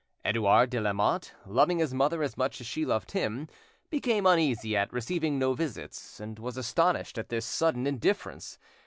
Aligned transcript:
Edouard 0.25 0.71
de 0.71 0.81
Lamotte, 0.81 1.35
loving 1.45 1.77
his 1.77 1.93
mother 1.93 2.23
as 2.23 2.35
much 2.35 2.59
as 2.59 2.65
she 2.65 2.85
loved 2.87 3.11
him, 3.11 3.47
became 3.91 4.25
uneasy 4.25 4.75
at 4.75 4.91
receiving 4.91 5.37
no 5.37 5.53
visits, 5.53 6.19
and 6.19 6.39
was 6.39 6.57
astonished 6.57 7.19
at 7.19 7.29
this 7.29 7.45
sudden 7.45 7.85
indifference. 7.85 8.57